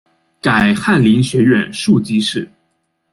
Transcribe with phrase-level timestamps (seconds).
[0.41, 2.49] 改翰林院庶吉士。